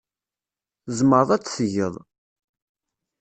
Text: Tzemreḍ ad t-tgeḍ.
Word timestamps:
Tzemreḍ 0.85 1.29
ad 1.35 1.41
t-tgeḍ. 1.43 1.93